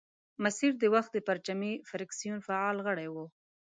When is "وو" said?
3.13-3.25